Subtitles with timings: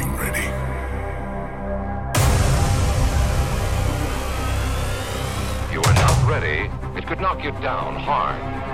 [0.00, 0.46] fucking ready.
[5.72, 6.70] You are not ready.
[6.96, 8.69] It could knock you down hard.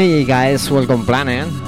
[0.00, 1.59] Hey guys, welcome Planet.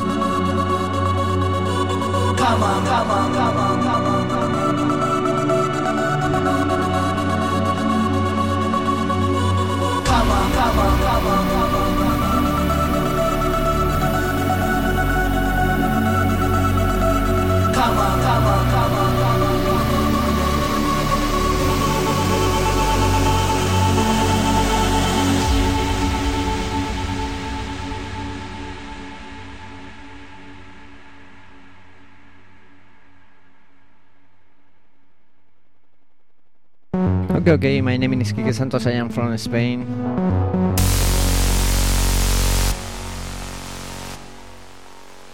[37.42, 39.82] Okay, okay, my name is Kike Santos, I am from Spain.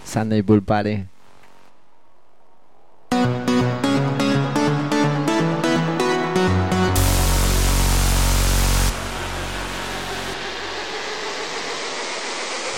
[0.09, 1.05] Sunday Pool Party.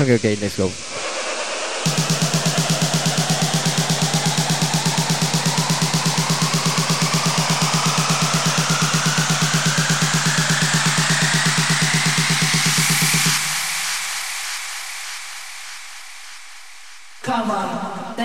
[0.03, 0.90] Okay, okay, let's go.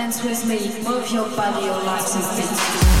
[0.06, 0.58] Dance with me,
[0.88, 2.95] move your body, your life to beat.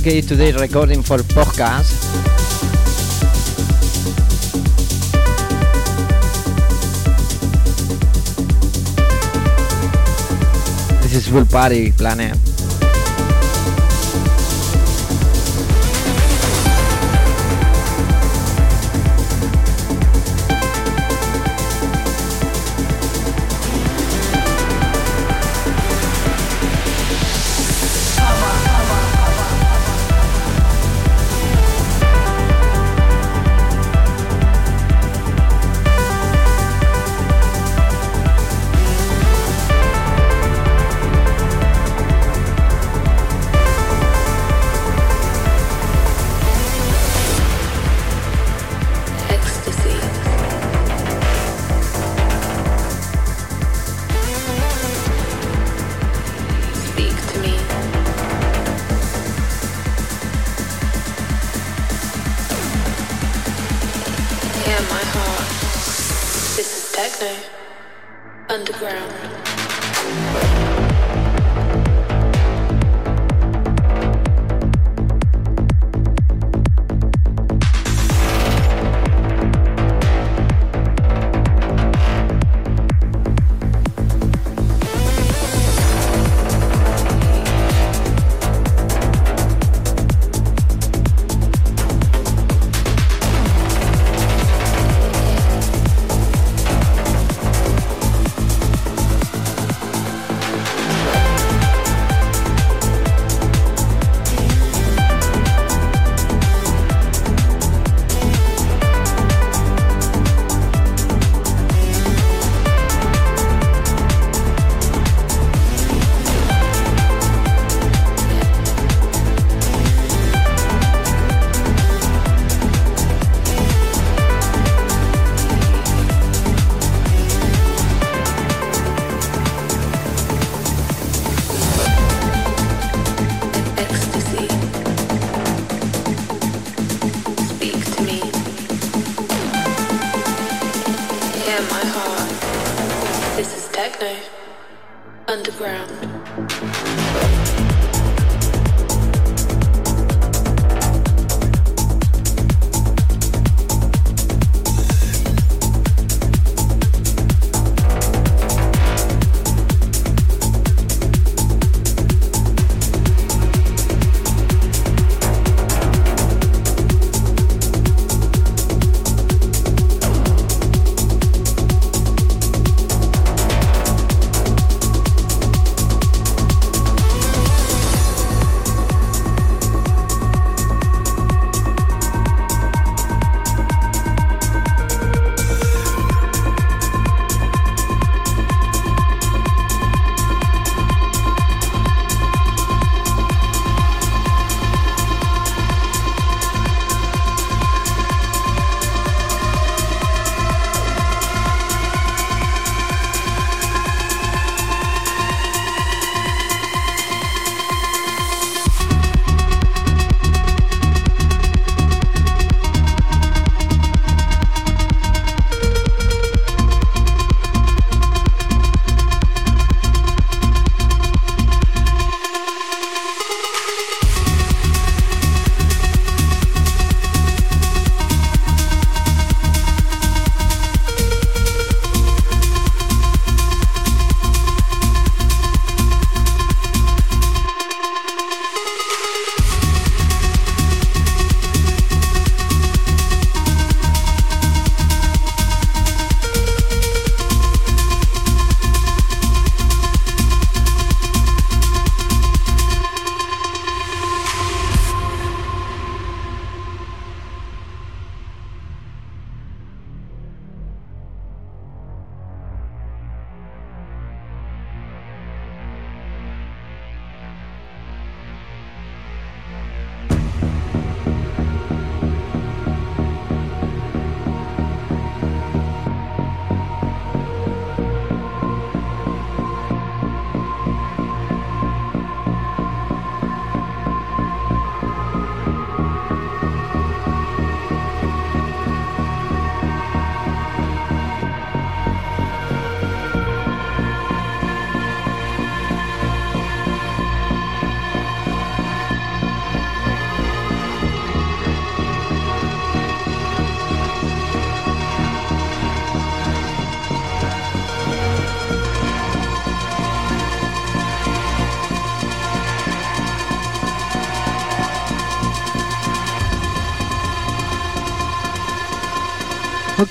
[0.00, 1.92] Okay, today recording for podcast.
[11.02, 12.49] This is Pool Party Planet.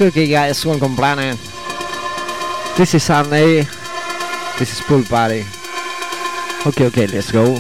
[0.02, 1.38] Okay, guys, welcome planet.
[2.78, 3.68] This is Sunday.
[4.58, 5.44] This is pool party.
[6.66, 7.60] Okay, okay, let's go.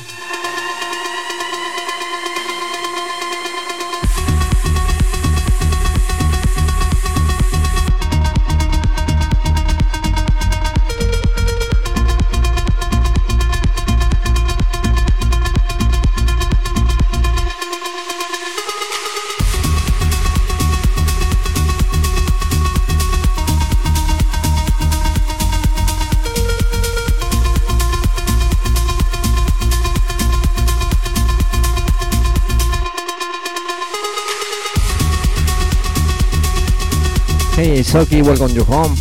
[37.99, 38.95] Soki, welcome you home.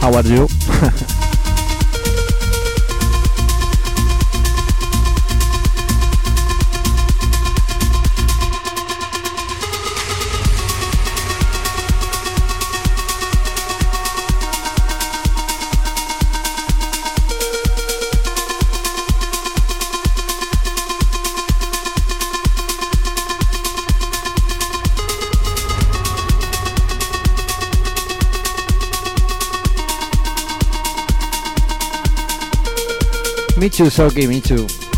[0.00, 0.48] How are you?
[33.72, 34.91] Too, Soki, me too.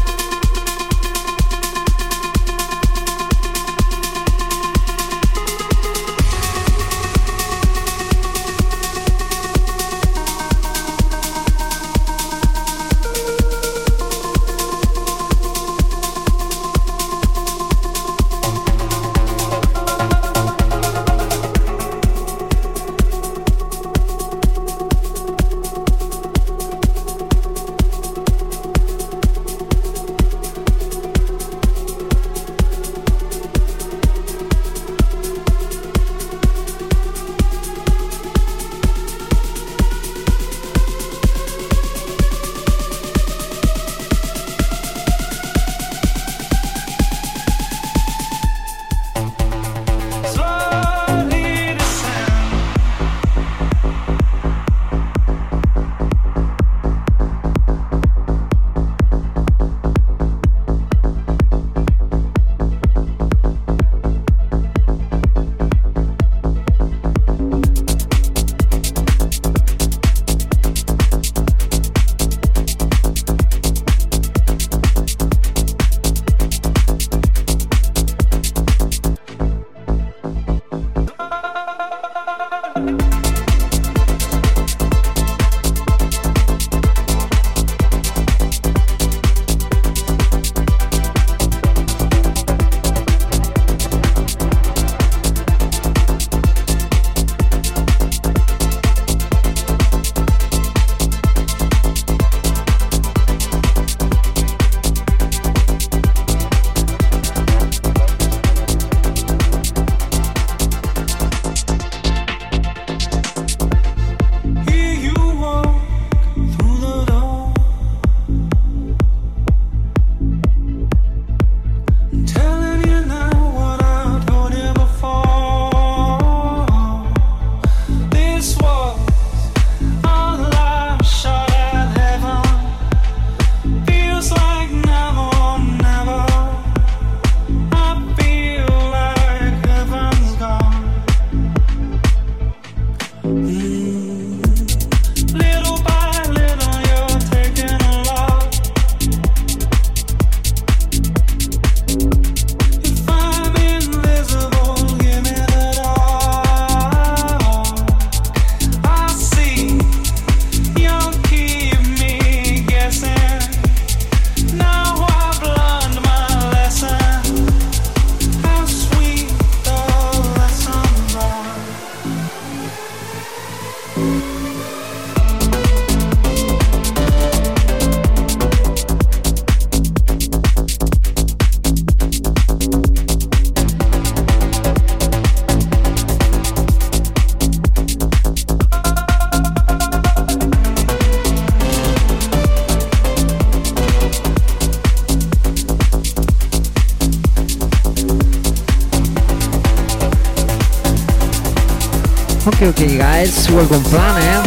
[202.64, 204.40] Okay, guys, welcome Planet.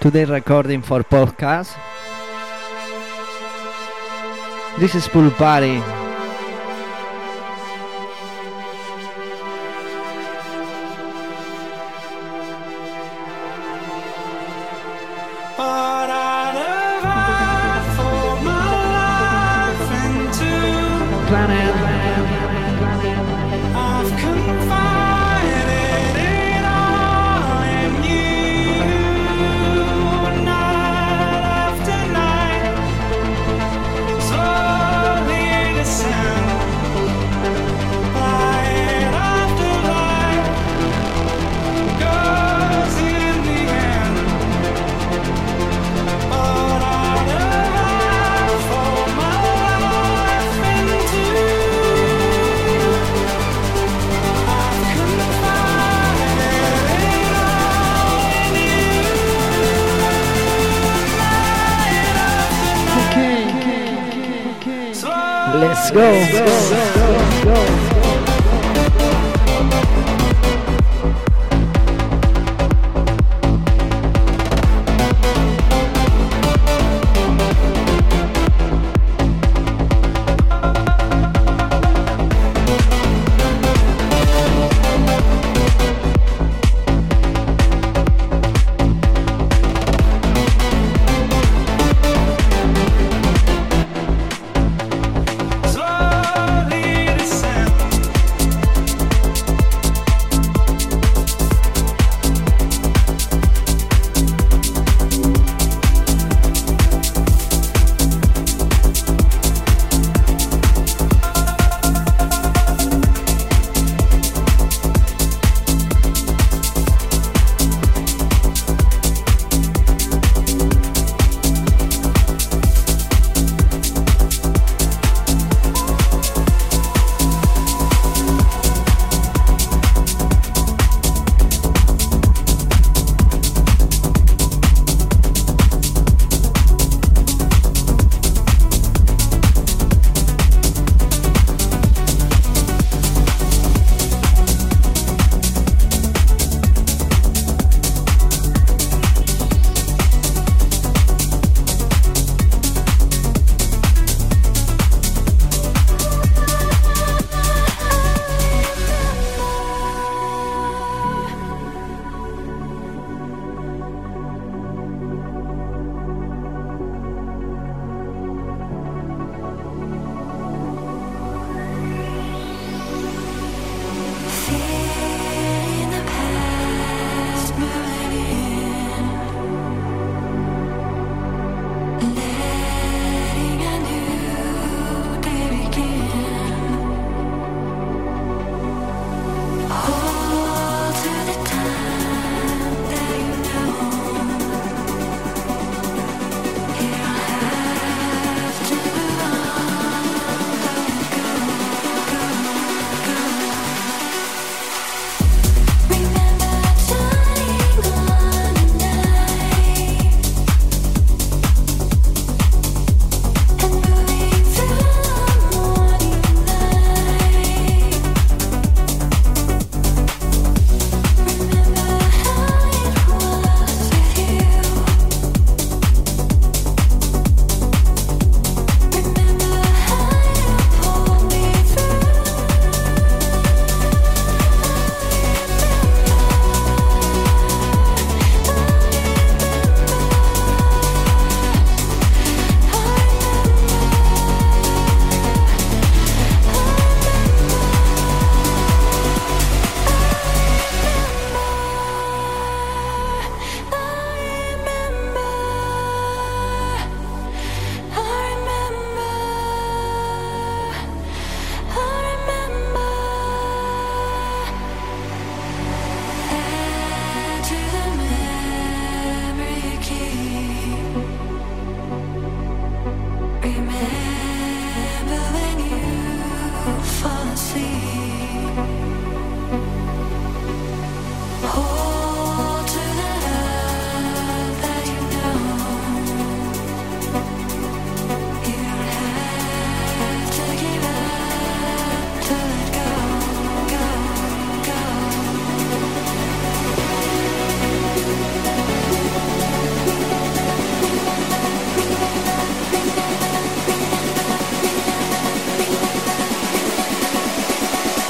[0.00, 1.76] Today recording for podcast.
[4.78, 6.07] This is Pool Party.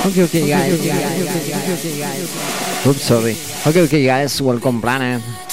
[0.06, 0.72] Okay, okay, guys.
[0.74, 0.92] Okay,
[1.74, 2.86] okay, guys.
[2.86, 3.36] Oops, sorry.
[3.66, 4.40] Okay, okay, guys.
[4.40, 5.47] Welcome, Planet.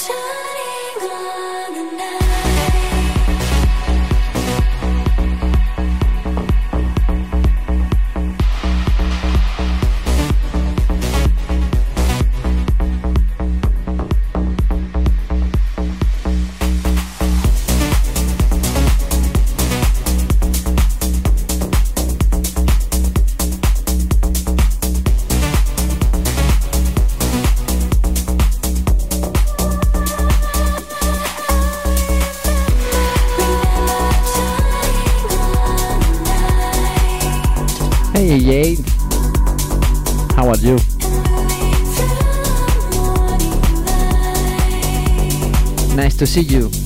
[46.36, 46.85] See you.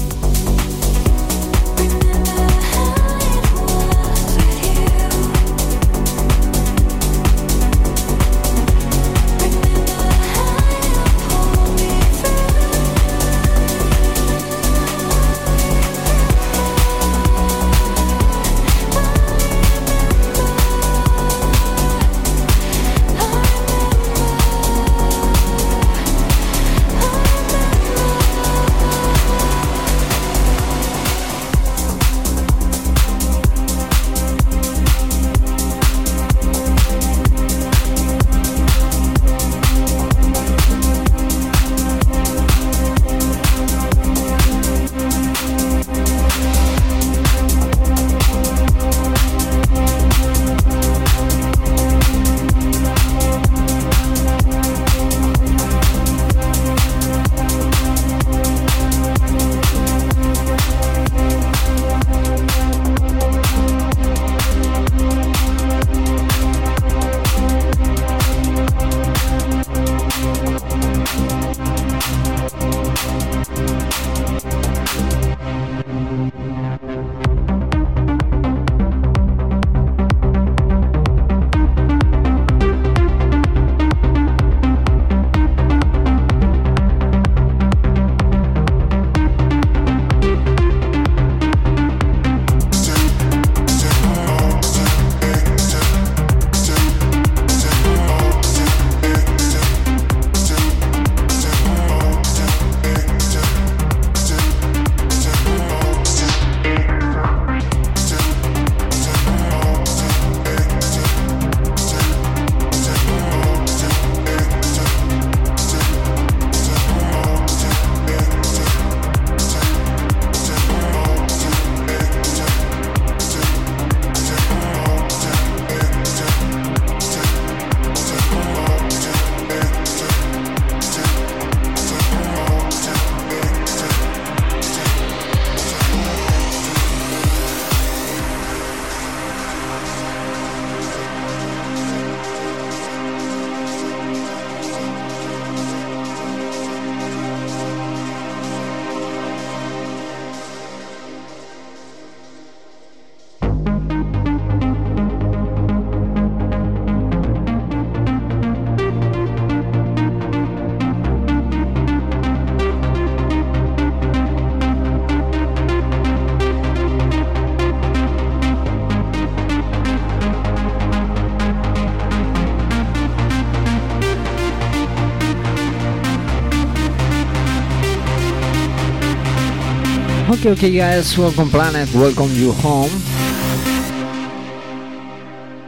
[180.41, 182.89] Okay, okay, guys, welcome planet, welcome you home.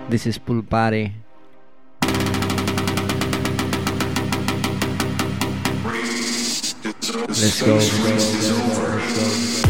[0.08, 1.12] This is Pool Party.
[7.28, 9.68] Let's go.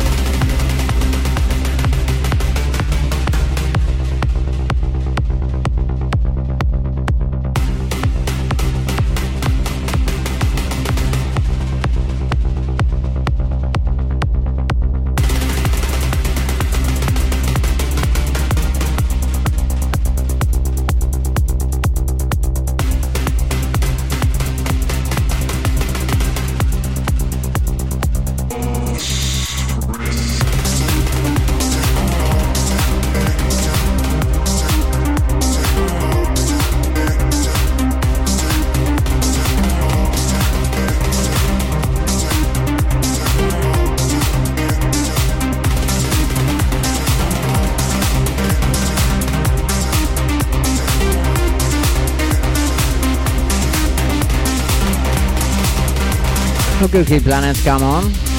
[56.93, 57.15] Let's go.
[57.15, 58.32] Okay, okay, planet, come on.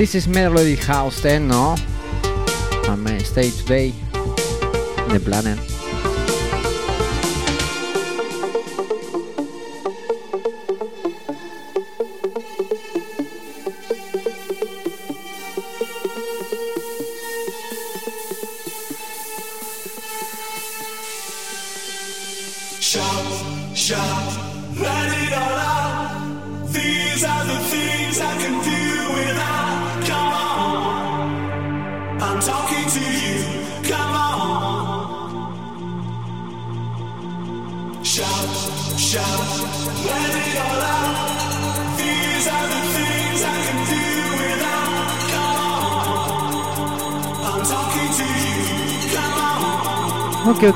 [0.00, 1.76] This is Melodic House 10, no?
[2.86, 5.79] My main uh, stage today, the planet.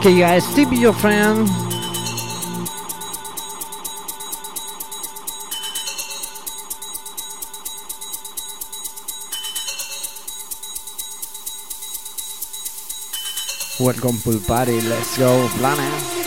[0.05, 1.49] Okay, guys, keep your friend.
[13.81, 14.83] Welcome, pool party.
[14.83, 16.24] Let's go, planet.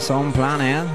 [0.00, 0.89] Son Planet.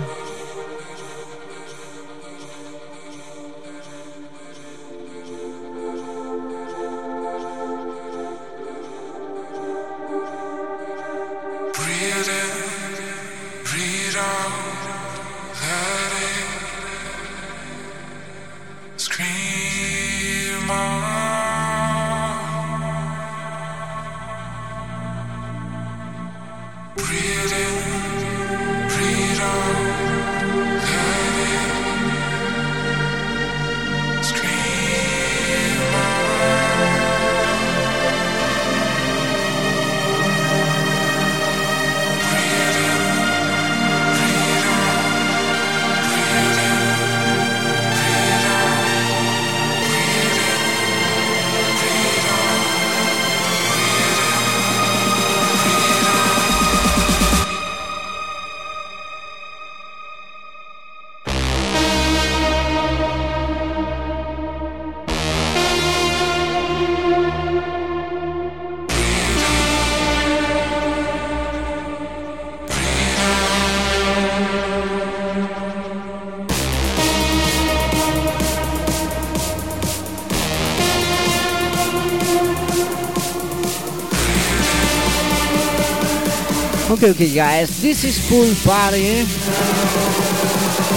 [87.05, 89.21] Okay, okay, guys, this is pool party.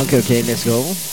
[0.06, 1.07] Okay, okay, let's go.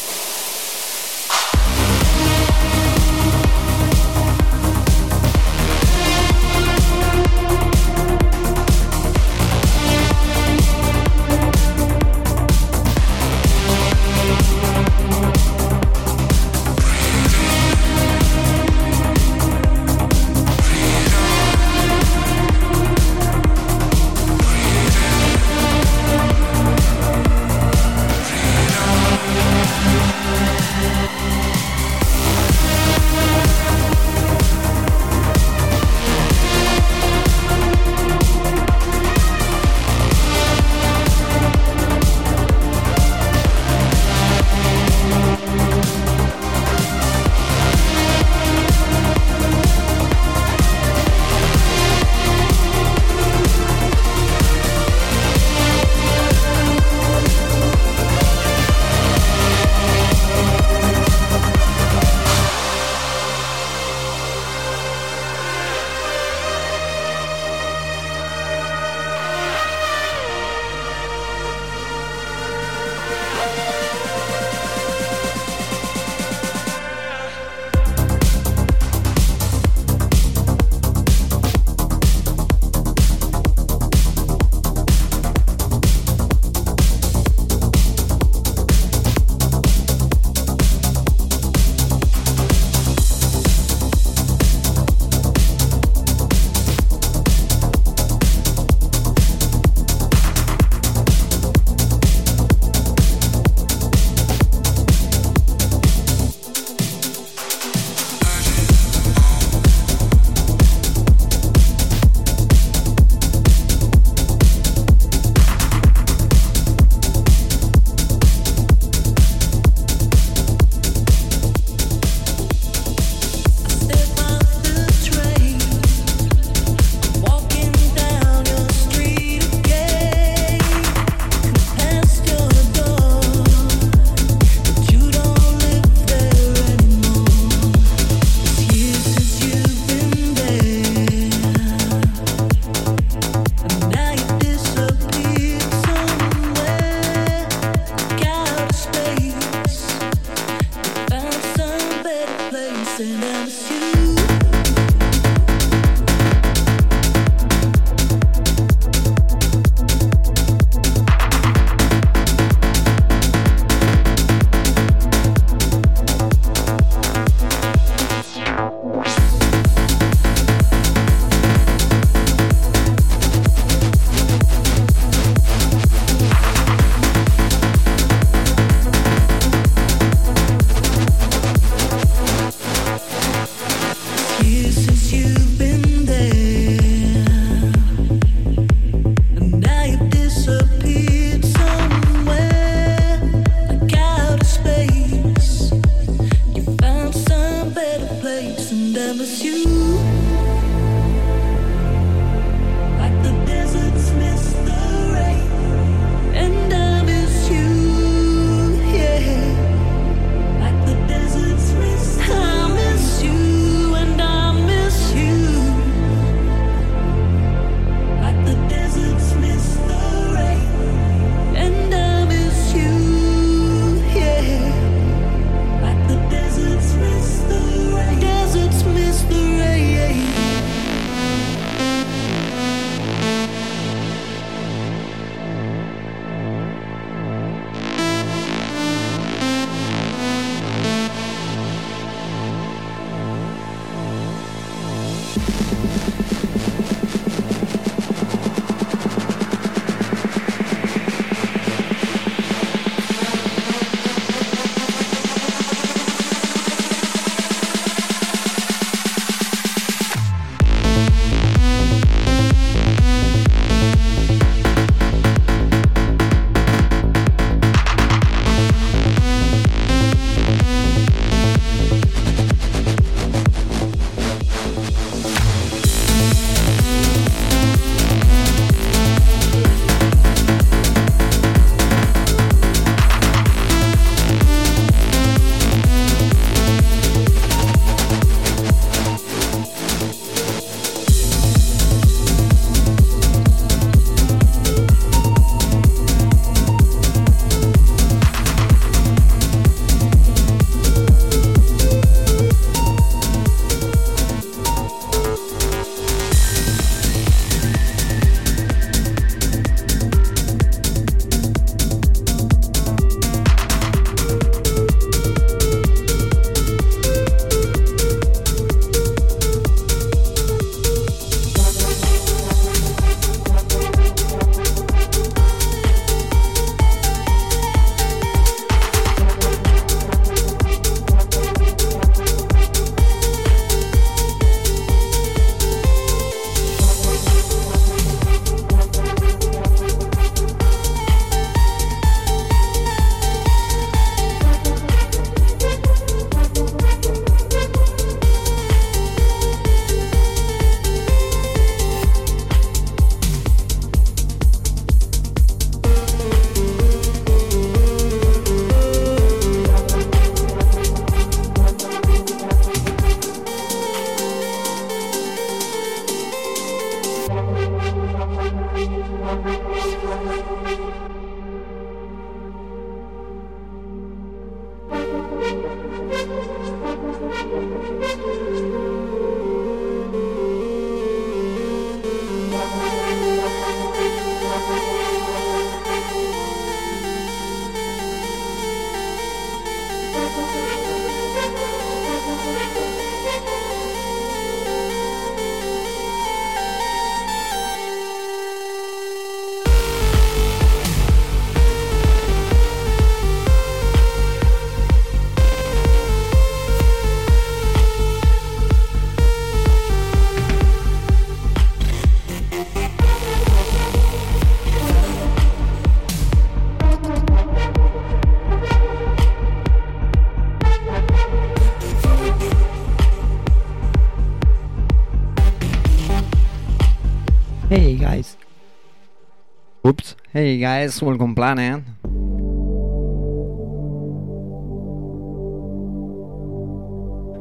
[430.36, 431.82] Hey guys, welcome Planet.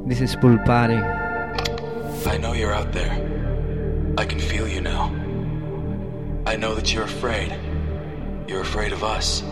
[0.06, 0.94] This is Pool Party.
[0.94, 3.10] I know you're out there.
[4.16, 5.06] I can feel you now.
[6.46, 7.58] I know that you're afraid.
[8.46, 9.42] You're afraid of us.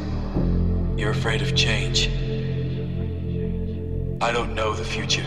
[0.97, 2.07] You're afraid of change.
[4.22, 5.26] I don't know the future.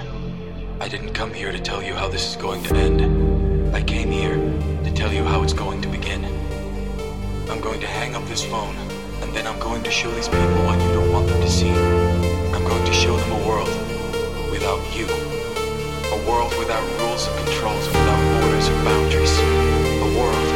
[0.80, 3.76] I didn't come here to tell you how this is going to end.
[3.76, 4.38] I came here
[4.86, 5.75] to tell you how it's going
[8.36, 8.76] this phone,
[9.22, 11.72] and then I'm going to show these people what you don't want them to see.
[11.72, 13.70] I'm going to show them a world
[14.52, 15.08] without you.
[16.12, 19.40] A world without rules and controls, without borders or boundaries.
[19.40, 20.55] A world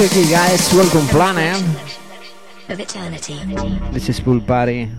[0.00, 1.60] Okay, guys, welcome Planet.
[2.70, 3.36] Of eternity.
[3.92, 4.90] This is Pool Party.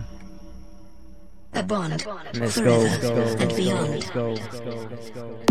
[1.54, 3.90] A bond Let's go, let's go, and beyond.
[3.90, 5.51] let's go, let's go, let's go.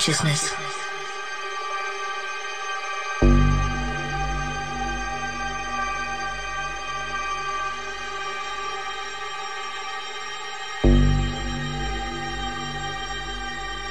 [0.00, 0.54] Consciousness.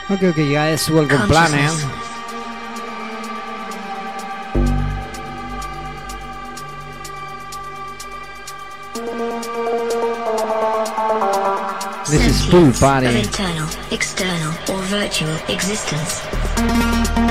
[0.10, 1.70] Okay, okay, guys, welcome Planet.
[1.70, 2.10] Consciousness.
[12.10, 13.06] This is Sentience Party.
[13.06, 17.29] Of internal, external, or virtual existence.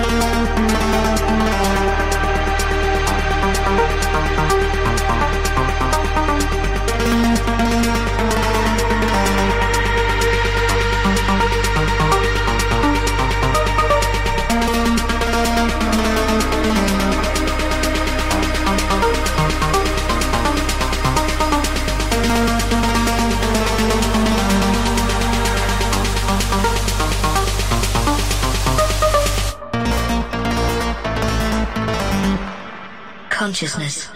[33.59, 34.09] Consciousness.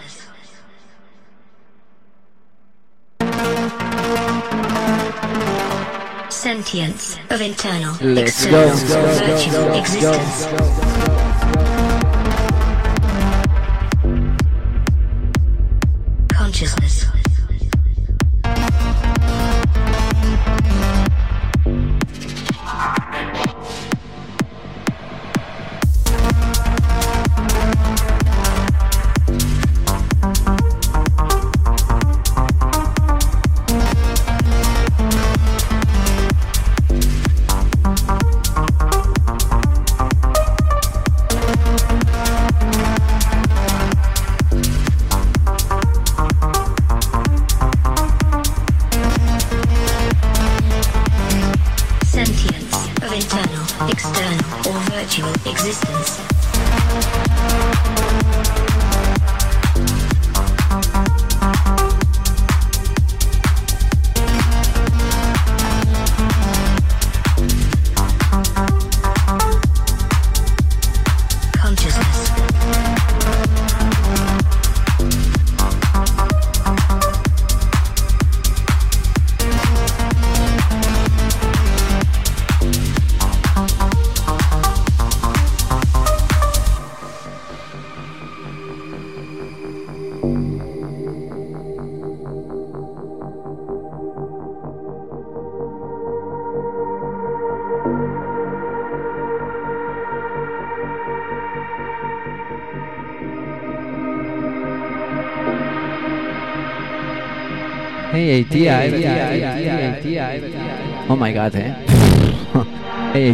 [6.29, 9.01] Sentience of internal, Let's external, go.
[9.01, 10.82] or virtual existence.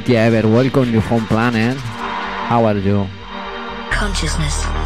[0.09, 1.77] ATI, ever welcome you home planet.
[1.77, 3.07] How are you?
[3.91, 4.78] Consciousness.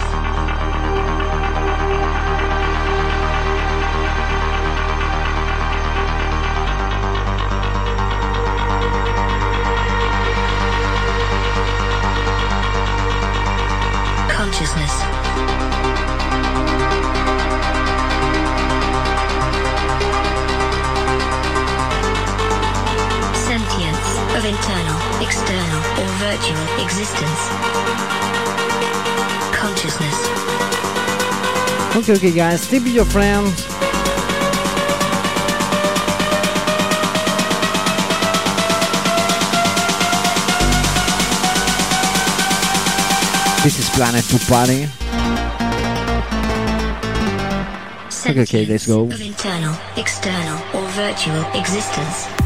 [32.04, 33.56] Okay, okay, guys, with your friends.
[43.64, 44.90] This is Planet to Party.
[48.30, 49.04] Okay, okay, let's go.
[49.04, 52.43] Of internal, external, or virtual existence.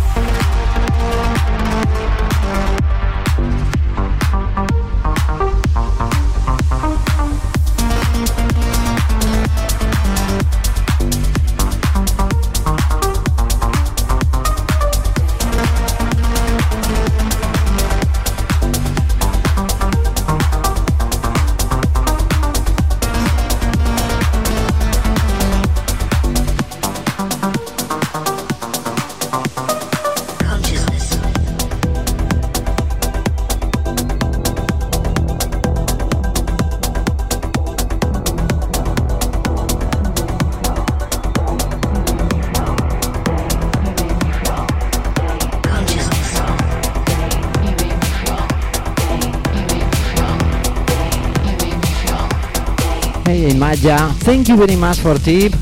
[53.84, 55.54] Maya, thank you very much for tip.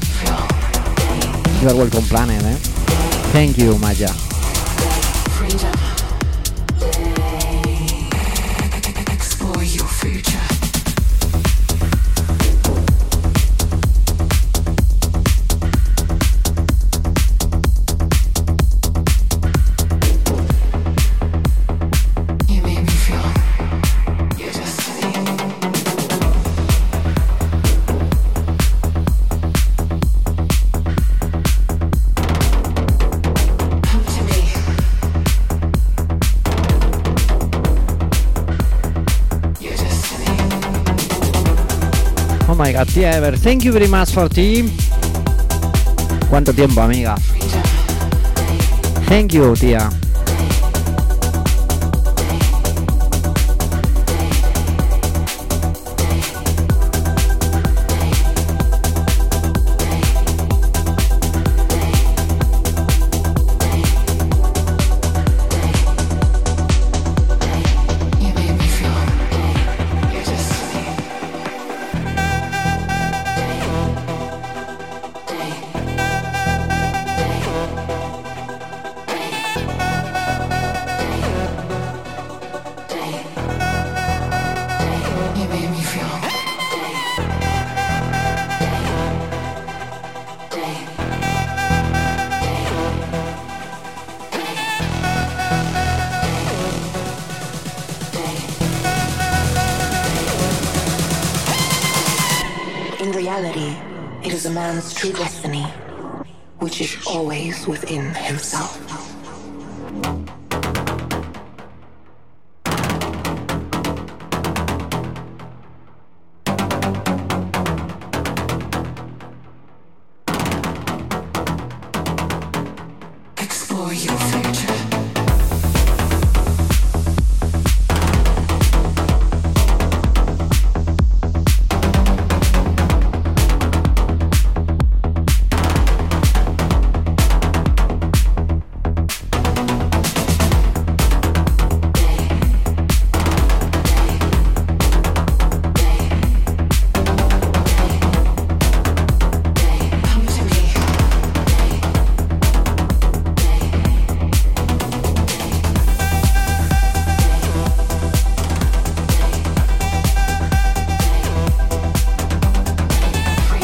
[1.61, 2.55] You are welcome, Planet, eh?
[3.33, 4.24] Thank you, Maya.
[42.75, 43.37] Katia Ever.
[43.37, 44.69] Thank you very much for ti.
[46.29, 47.15] ¿Cuánto tiempo, amiga?
[49.07, 49.89] Thank you, tía.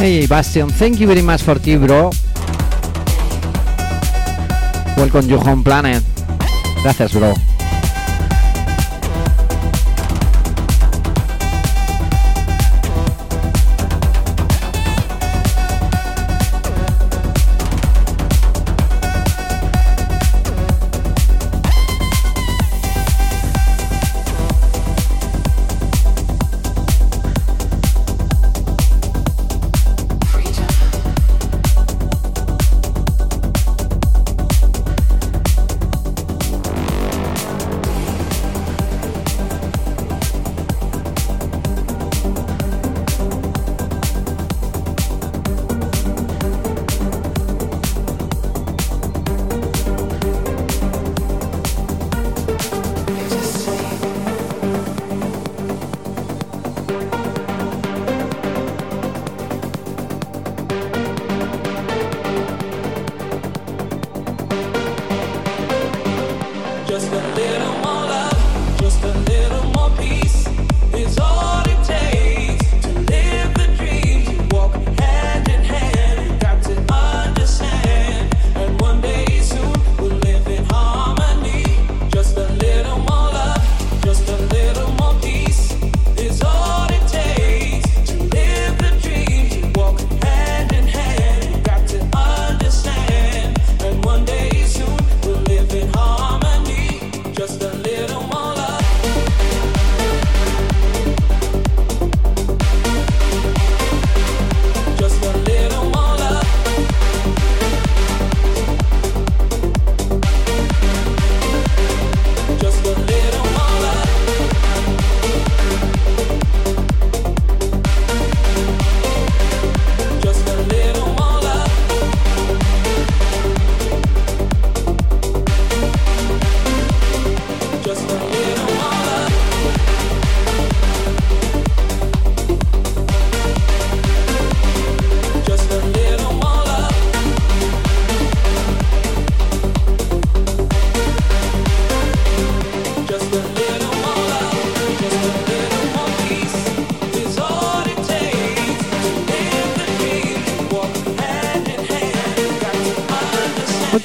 [0.02, 2.10] Hey Bastion, thank you very much for tea, bro.
[4.98, 6.02] Welcome to Home Planet.
[6.82, 7.51] Gracias, bro.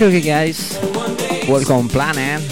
[0.07, 0.79] Okay, guys.
[1.49, 2.39] Welcome Planet.
[2.39, 2.47] Eh?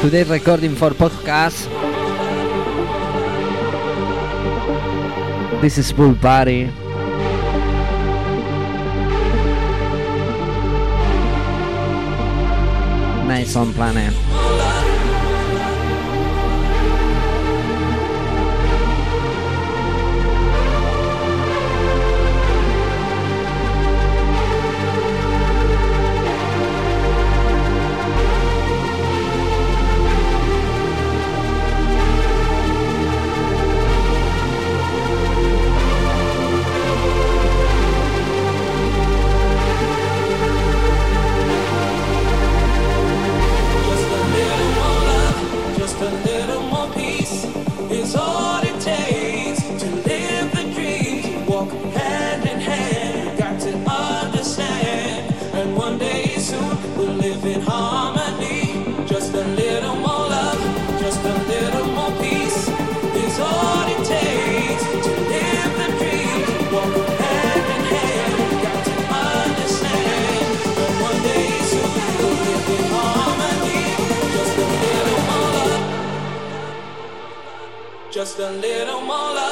[0.00, 1.68] Today recording for podcast.
[5.60, 6.72] This is Pool Party.
[13.28, 14.14] Nice on Planet.
[14.16, 14.31] Eh?
[78.22, 79.51] just a little more love.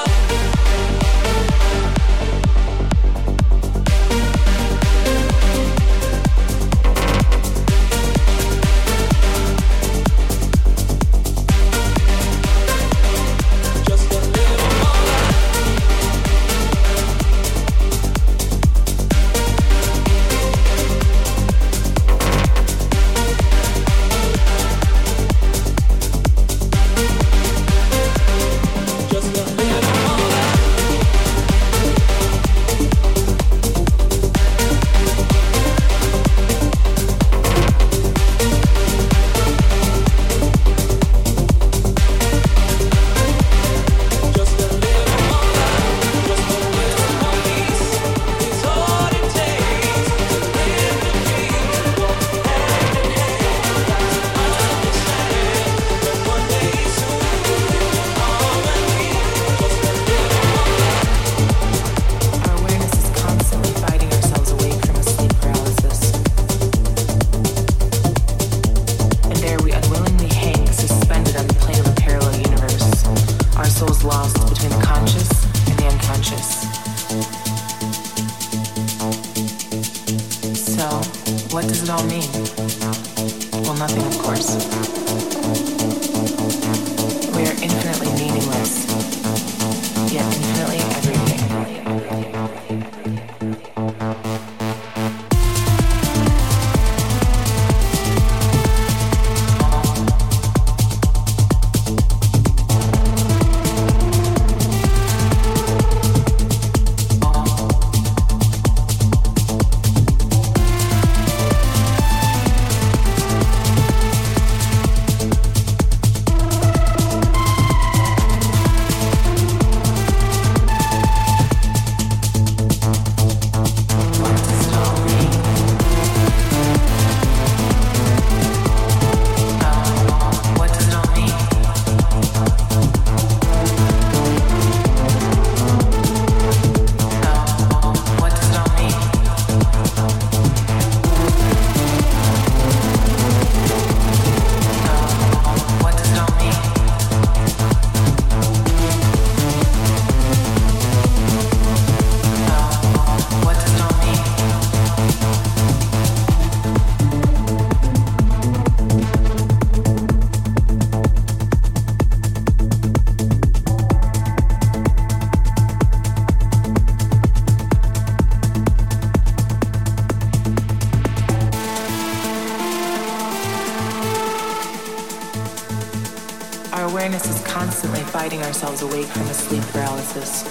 [178.63, 180.45] ourselves awake from a sleep paralysis.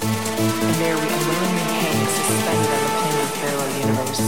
[0.00, 4.22] And there we unwillingly hang suspended on the plane of the parallel universe,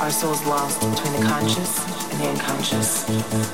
[0.00, 1.78] our souls lost between the conscious
[2.10, 3.53] and the unconscious.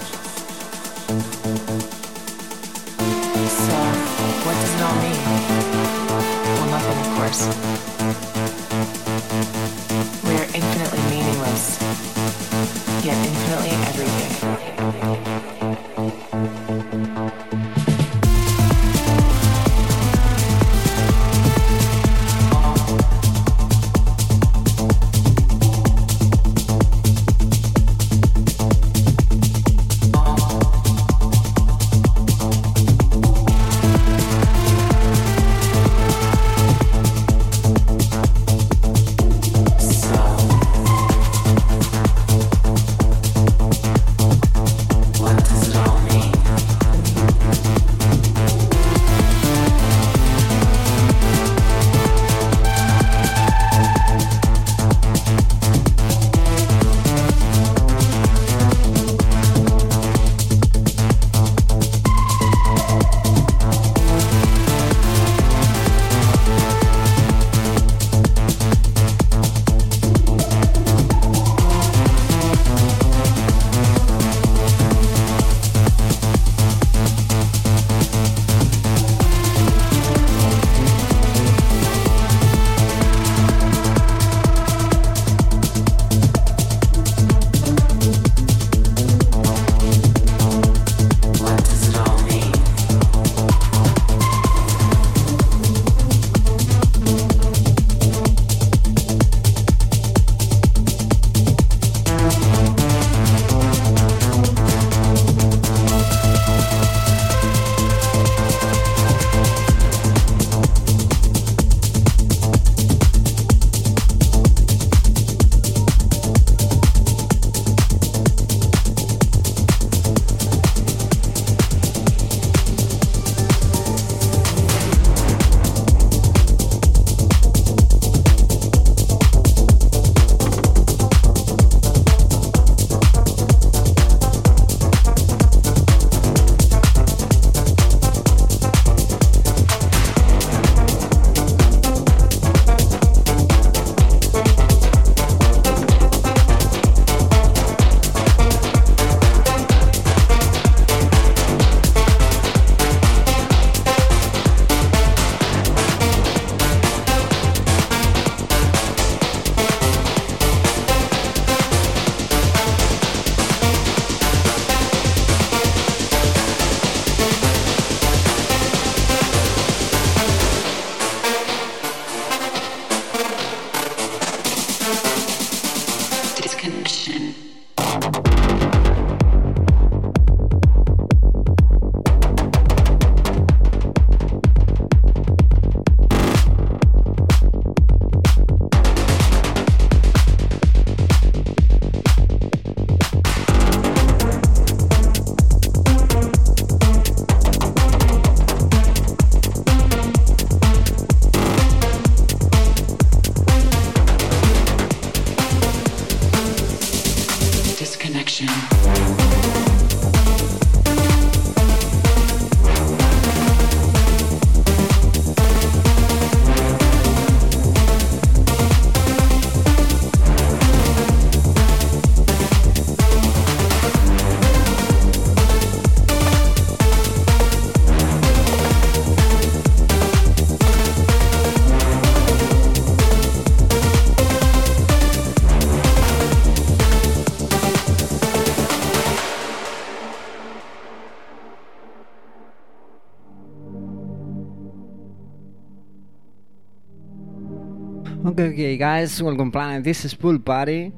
[248.21, 249.83] Okay, okay, guys, welcome planet.
[249.83, 250.93] This is Pool Party.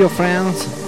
[0.00, 0.79] Your friends.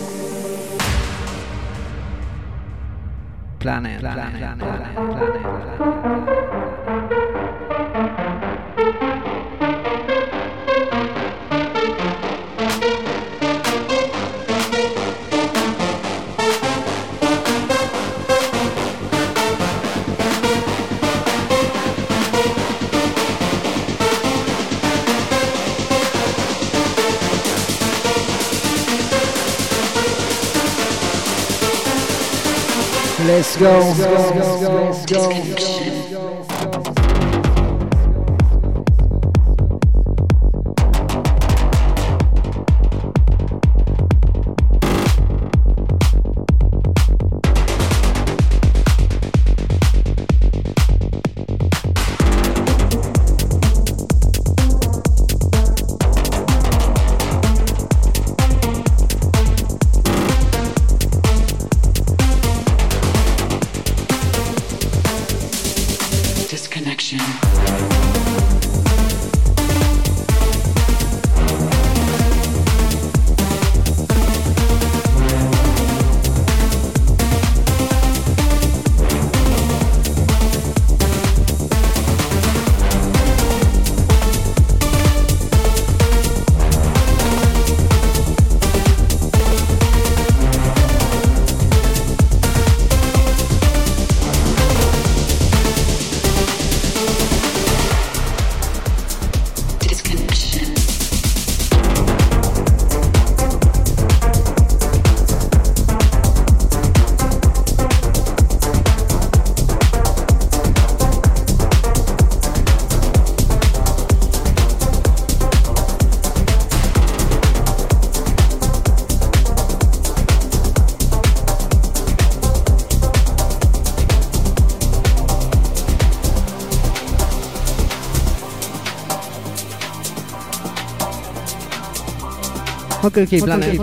[133.02, 133.74] Okay, okay, planet.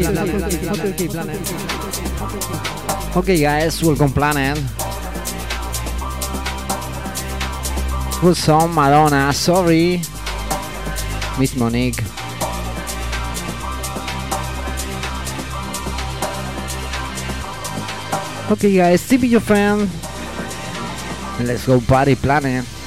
[1.11, 1.43] Planet.
[3.17, 4.55] Okay, guys, welcome planet.
[8.21, 9.33] Good song, Madonna.
[9.33, 9.99] Sorry,
[11.37, 11.99] Miss Monique.
[18.51, 19.89] Okay, guys, tip your friend.
[21.43, 22.78] Let's go party planet.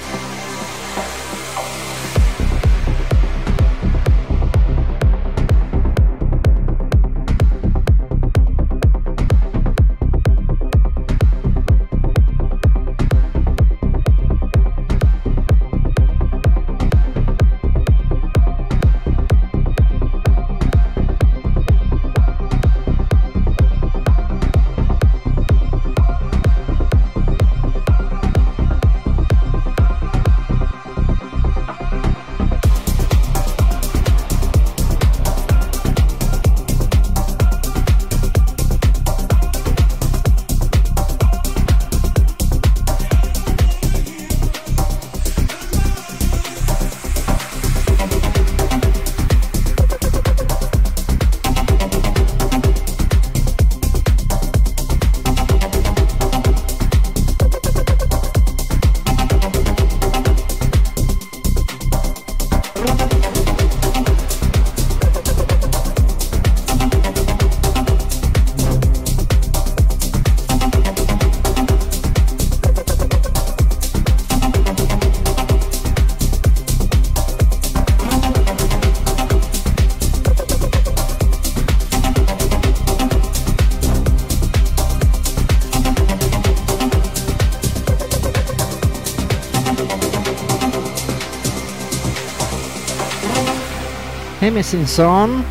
[94.42, 95.44] Hemisinson.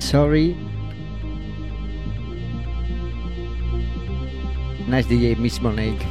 [0.00, 0.54] Sorry.
[4.86, 6.04] Nice DJ, Miss Monique.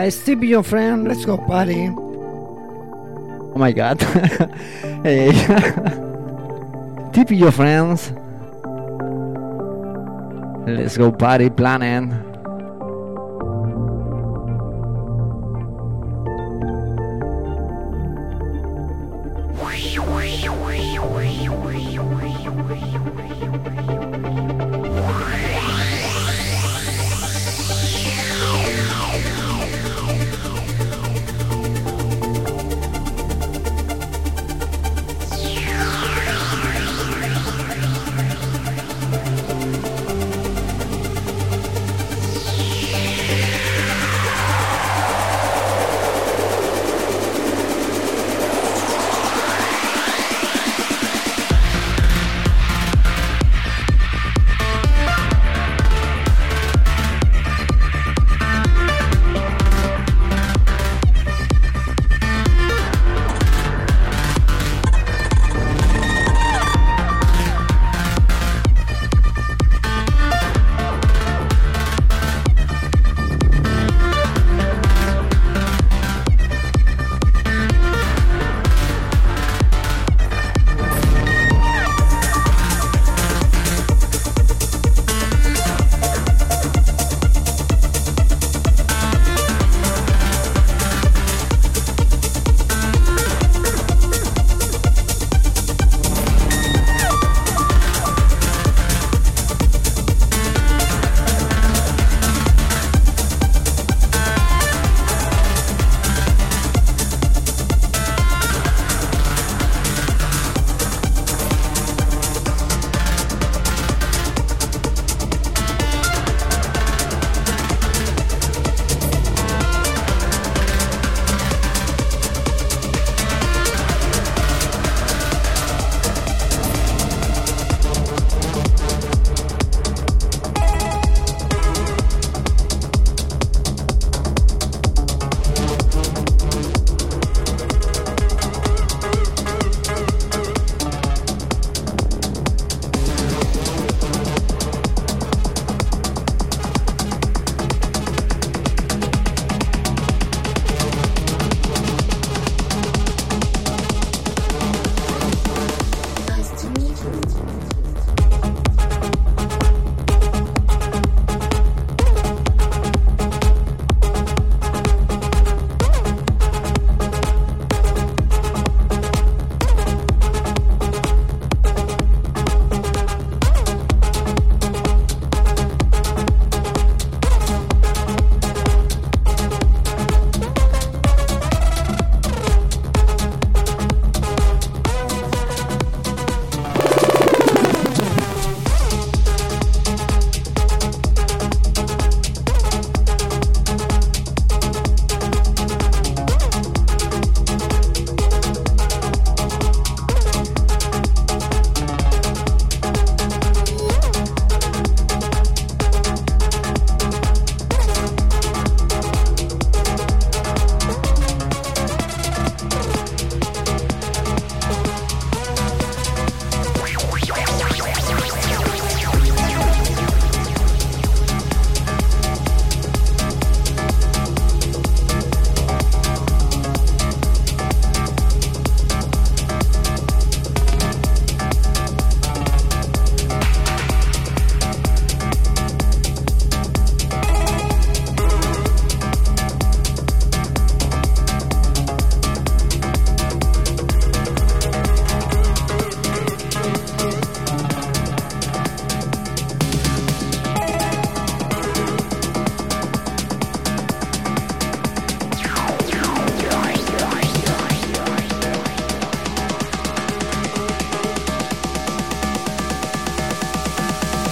[0.00, 0.14] guys.
[0.14, 1.06] Steve, your friend.
[1.06, 1.88] Let's go party.
[3.52, 4.00] Oh my god.
[5.02, 5.32] hey.
[7.12, 8.12] Tip your friends.
[10.66, 12.29] Let's go party planning.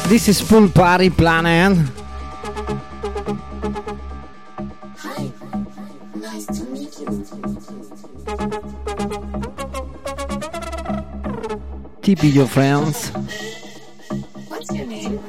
[0.09, 1.76] This is Pool Party Planet.
[4.97, 5.30] Hi,
[6.14, 7.26] nice to meet you.
[12.32, 13.10] Your friends.
[14.48, 15.20] What's your name?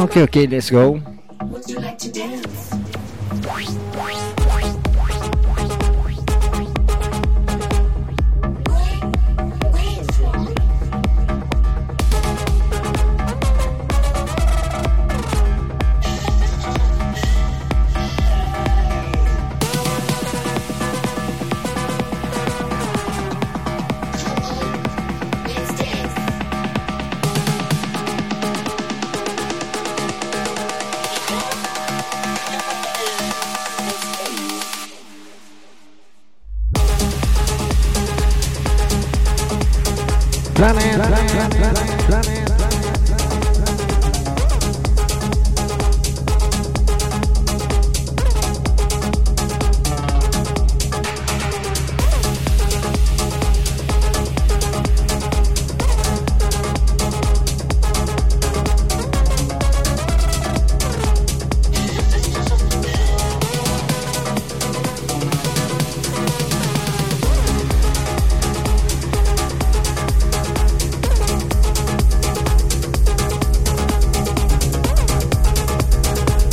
[0.00, 1.15] Okay, okay, let's go.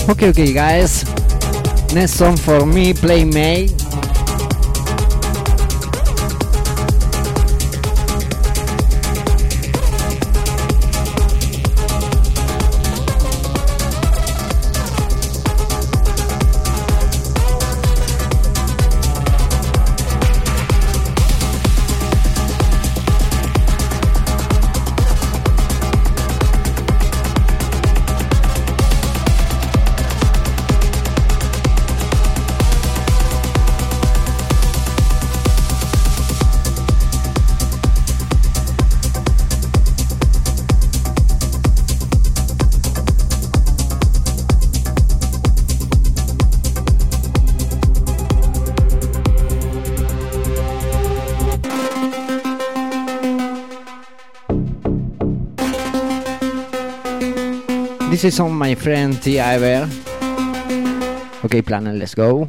[0.10, 1.06] Okay, okay, guys.
[1.94, 3.24] Next song for me, Play
[58.24, 59.38] This is on my friend T.
[59.38, 59.90] Iver.
[61.44, 62.48] Okay, Planet, let's go.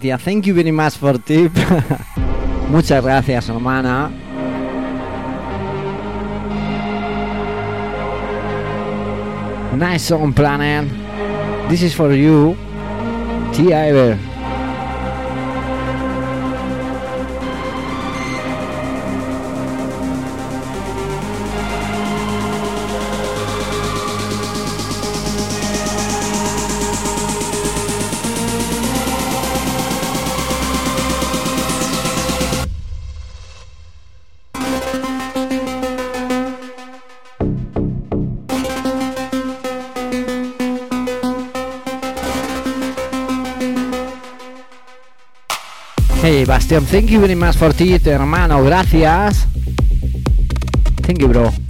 [0.00, 1.52] Thank you very much for tip.
[2.70, 4.10] Muchas gracias, hermana.
[9.76, 10.88] Nice song, Planet.
[11.68, 12.56] This is for you,
[13.52, 14.33] Tia Ever.
[46.82, 48.60] Thank you very much for it, hermano.
[48.64, 49.46] Gracias.
[51.02, 51.63] Thank you, bro.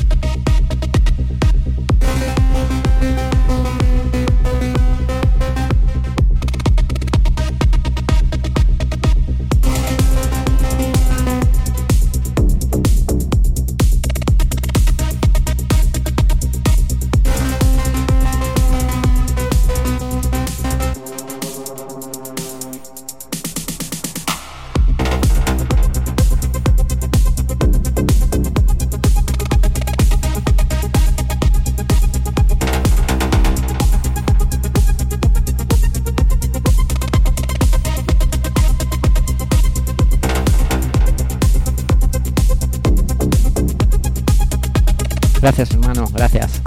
[45.45, 46.07] Gracias, hermano.
[46.11, 46.64] Gracias.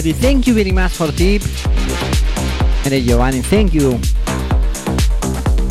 [0.00, 1.42] Thank you very much for tip.
[2.84, 3.98] Hey, Giovanni, thank you.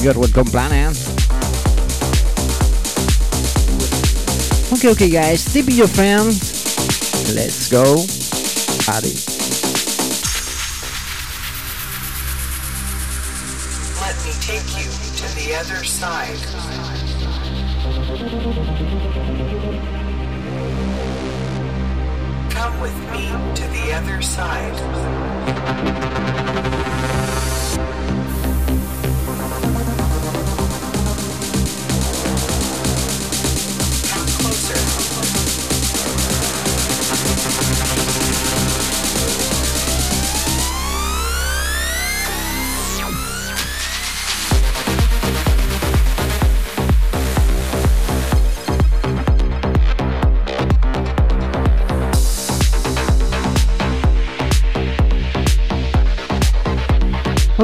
[0.04, 0.92] You're welcome, Planet.
[0.92, 0.94] Eh?
[4.74, 6.44] Okay, okay, guys, tip your friends.
[7.34, 8.06] Let's go
[8.84, 9.16] party.
[14.02, 16.38] Let me take you to the other side.
[24.38, 24.97] Side.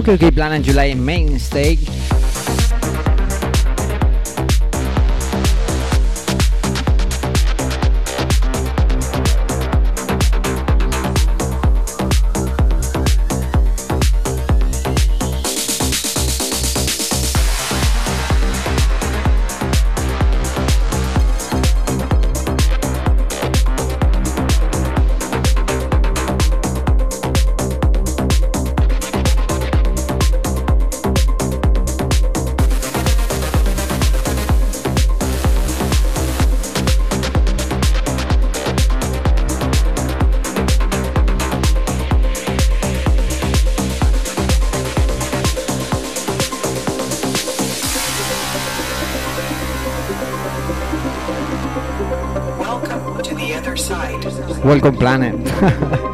[0.04, 1.93] Okay, okay, Planet July main stage.
[54.64, 56.04] Welcome, Planet.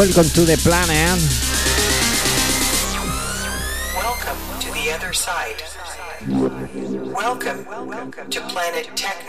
[0.00, 1.20] Welcome to the planet.
[3.94, 5.62] Welcome to the other side.
[7.12, 9.19] Welcome welcome to Planet Techno.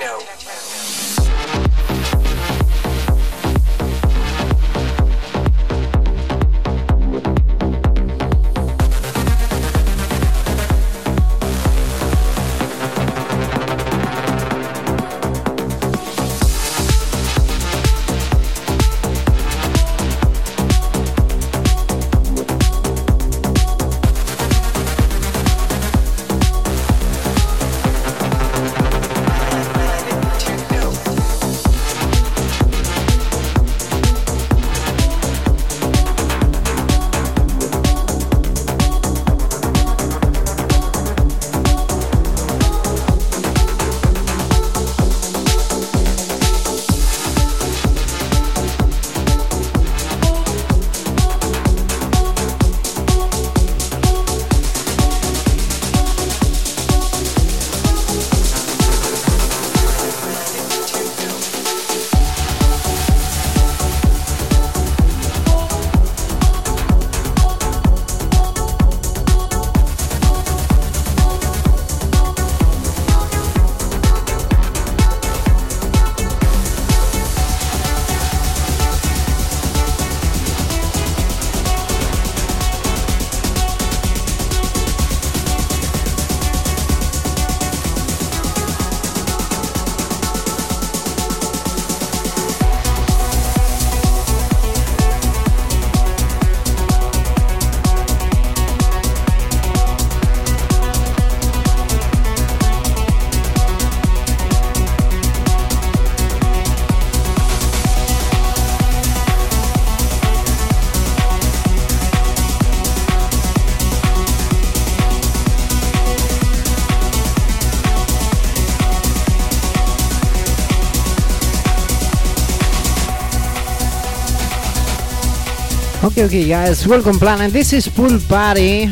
[126.12, 127.54] Okay, okay, guys, welcome, Planet.
[127.54, 128.92] This is Pool Party.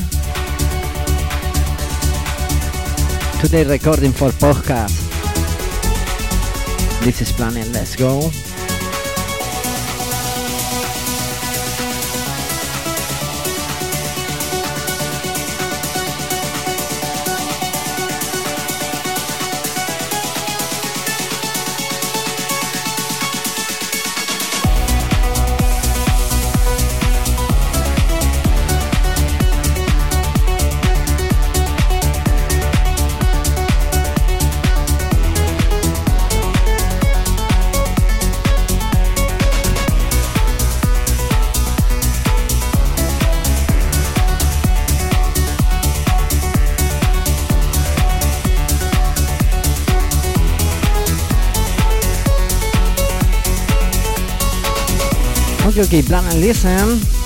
[3.42, 4.96] Today, recording for podcast.
[7.04, 7.68] This is Planet.
[7.74, 8.32] Let's go.
[55.80, 57.19] Okay, Gay and Listen.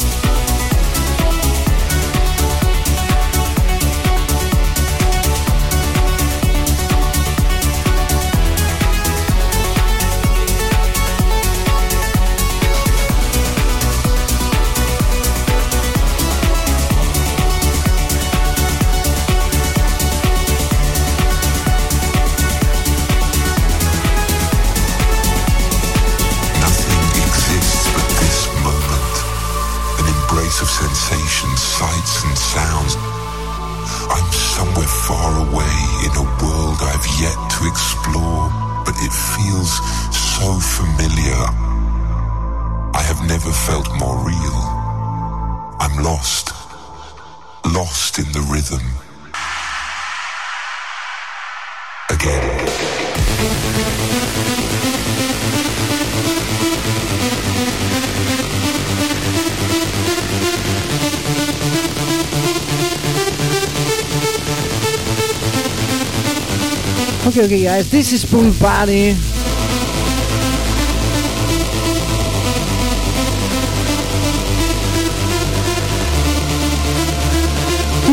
[67.43, 69.15] okay, guys, this is Pool Party.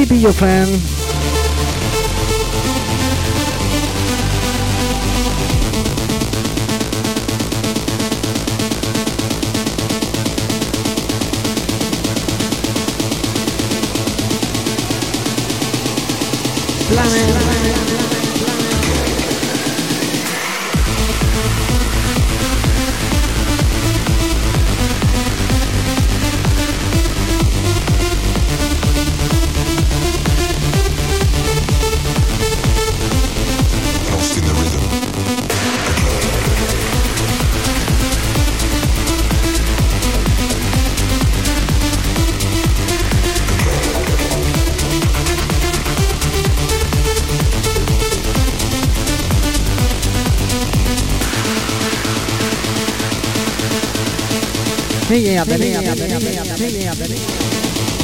[0.08, 0.99] Be your friend.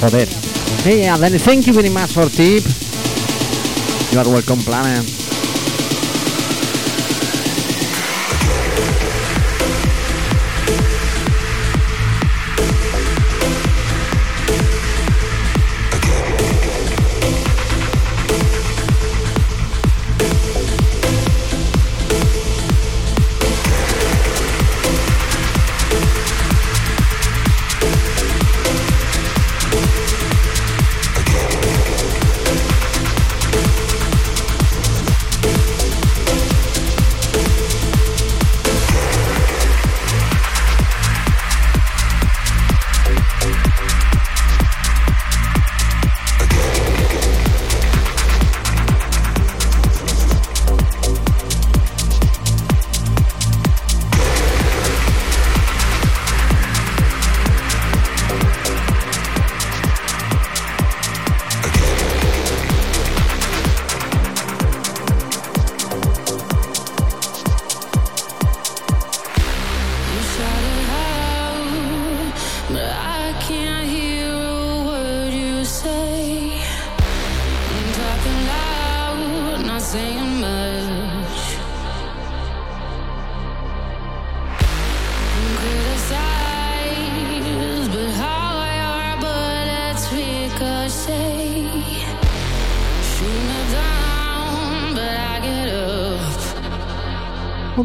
[0.00, 0.26] Joder.
[0.84, 1.06] Hey,
[1.38, 2.64] thank you very much for tip.
[4.12, 5.25] You are welcome, planet.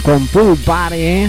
[0.00, 1.28] Con Pool Party,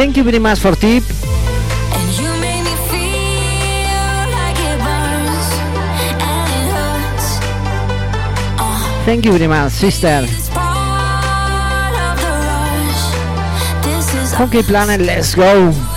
[0.00, 1.02] Thank you very much for tip.
[9.04, 10.24] Thank you very much, sister.
[14.40, 15.89] Okay, planet, let's go.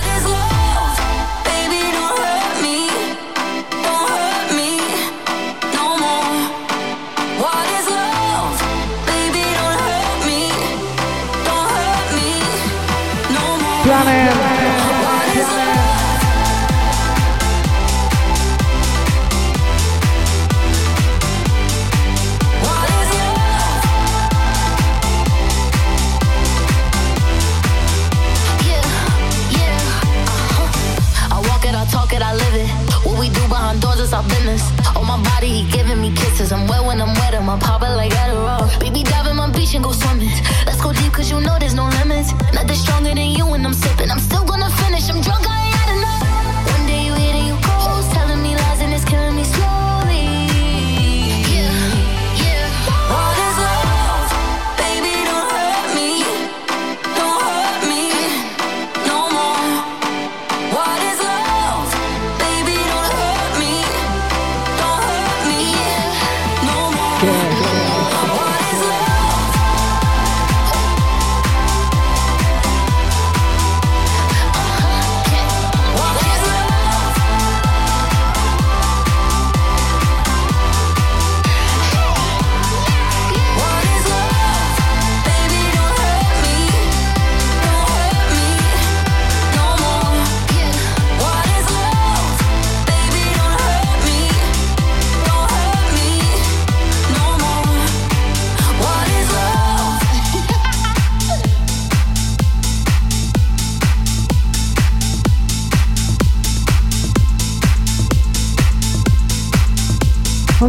[13.94, 14.43] running.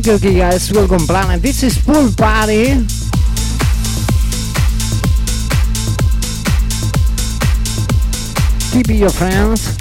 [0.08, 1.42] okay, okay, guys, welcome planet.
[1.42, 2.86] This is Pool Party.
[8.72, 9.75] Keep your friends.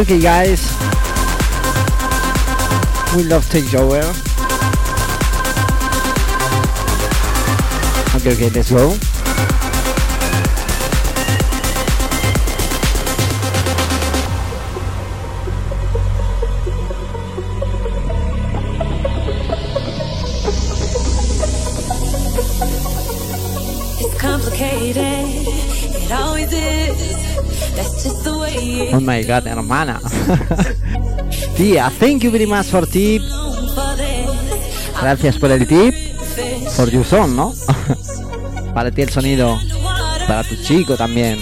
[0.00, 0.62] Okay, guys.
[3.14, 4.00] We love takeover.
[8.16, 8.96] Okay, okay, let's go.
[24.00, 27.20] It's complicated, it always is.
[27.76, 28.39] That's just the
[28.92, 30.00] Oh my god, hermana.
[31.56, 33.22] Tía, thank you very much for tip.
[35.00, 35.94] Gracias por el tip.
[36.76, 37.54] Por your son, ¿no?
[38.74, 39.58] para ti el sonido.
[40.26, 41.38] Para tu chico también.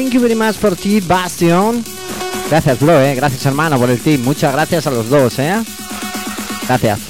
[0.00, 1.84] Thank you very much for tea, Bastion.
[2.48, 3.14] Gracias, bro, eh.
[3.14, 5.62] Gracias, hermano, por el team, Muchas gracias a los dos, eh.
[6.66, 7.09] Gracias.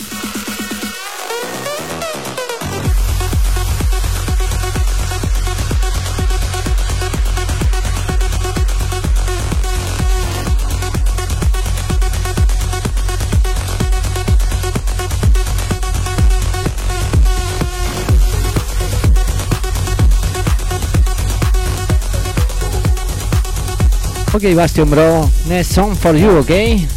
[24.41, 25.29] Okay, Bastion, bro.
[25.47, 26.89] Next song for you, okay?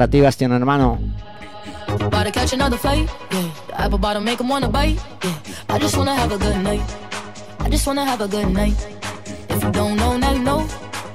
[0.00, 0.98] Para ti, Bastion, hermano.
[2.08, 2.32] I
[5.78, 6.80] just wanna have a good night.
[7.60, 8.78] I just wanna have a good night.
[9.50, 10.66] If you don't know, now you know.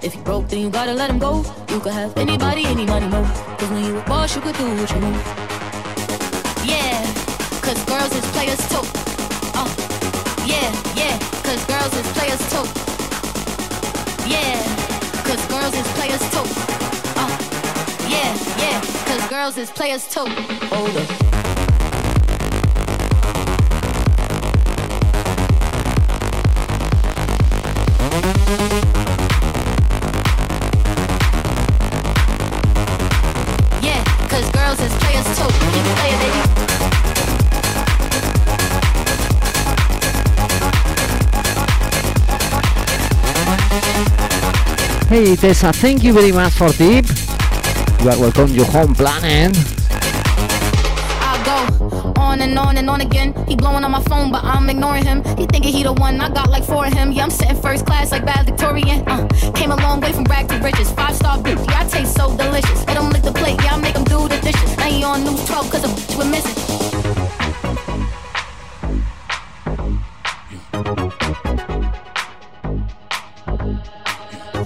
[0.03, 1.44] If you broke, then you gotta let him go.
[1.70, 3.24] You could have anybody, any money, mo.
[3.57, 5.18] Cause when you a boss, you could do what you want.
[6.64, 7.02] Yeah,
[7.66, 8.86] cause girls is players too.
[9.57, 9.66] Uh,
[10.45, 12.66] yeah, yeah, cause girls is players too.
[14.30, 14.62] Yeah,
[15.26, 16.74] cause girls is players too.
[18.16, 18.34] Yeah,
[18.64, 20.28] yeah, cause girls is players too.
[20.72, 21.10] Hold up.
[34.52, 35.50] Girls is players too.
[35.76, 36.42] You play it, baby.
[45.08, 47.24] Hey, Tessa, thank you very much for tip.
[48.06, 49.57] Home planet.
[51.22, 53.34] I go on and on and on again.
[53.48, 55.23] He blowing on my phone, but I'm ignoring him.
[55.40, 56.22] He thinking he the one.
[56.22, 57.11] I got like four of him.
[57.11, 59.03] Yeah, I'm sitting first class like bad Victorian.
[59.07, 60.91] Uh, came a long way from rag to riches.
[60.91, 61.65] Five star bitch.
[61.68, 62.86] Yeah, I taste so delicious.
[62.86, 63.60] Let him lick the plate.
[63.64, 64.77] Yeah, I make him do the dishes.
[64.77, 66.53] Now he on news 12 cause a bitch we're missing.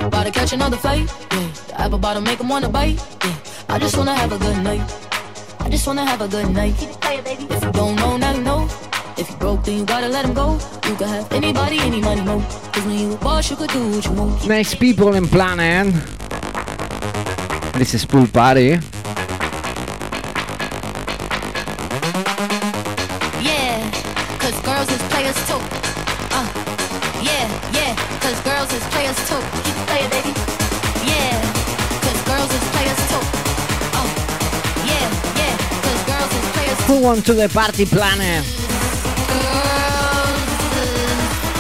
[0.02, 1.29] About to catch another fight.
[2.00, 2.98] Yeah, the apple bottom make him wanna bite.
[3.24, 4.82] Yeah, I just wanna have a good night.
[5.60, 6.76] I just wanna have a good night.
[6.82, 8.68] If you don't know, now you know.
[9.18, 10.60] If you broke, then you gotta let him go.
[10.88, 12.40] You could have anybody, any money, mo.
[12.72, 14.48] Cause when you a boss, you could do what you want.
[14.48, 15.94] Next people in planet.
[17.74, 18.80] This is pool party.
[37.10, 38.46] Players Who want to the party planet?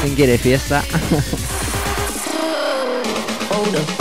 [0.02, 0.84] ¿Quién quiere fiesta?
[3.50, 3.99] Hold up.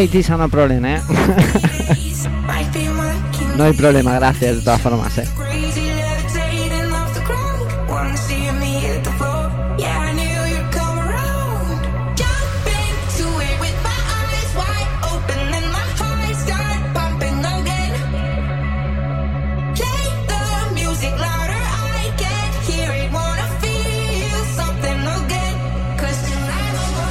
[0.00, 1.02] Hey, Tisa, no problem, ¿eh?
[3.56, 5.28] no hay problema, gracias de todas formas, ¿eh?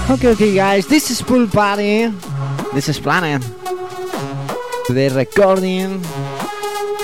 [0.09, 2.26] Okay, okay, guys, this is pool party.
[2.73, 3.41] This is Planet.
[4.89, 6.01] The recording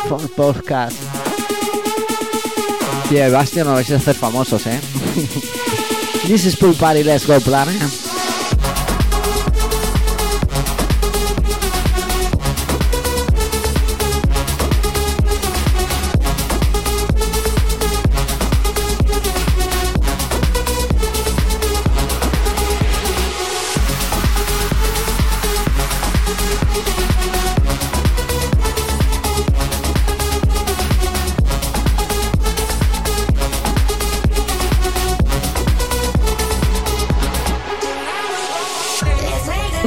[0.08, 1.00] for podcast.
[3.10, 4.80] Tío, Bastion, no vais a hacer famosos, eh.
[6.28, 8.03] this is pool party, let's go, Planet.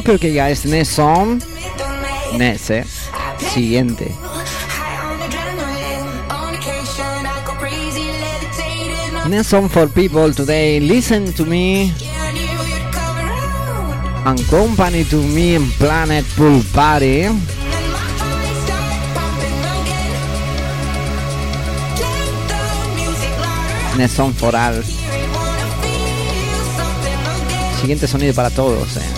[0.07, 0.63] Guys.
[0.63, 1.41] Next song.
[2.37, 2.85] Next, eh.
[3.39, 4.15] Siguiente.
[9.27, 10.79] Next song for people today.
[10.79, 11.91] Listen to me.
[14.25, 17.27] And company to me in Planet Pool Party.
[23.97, 24.81] Next song for all.
[27.81, 29.16] Siguiente sonido para todos, eh.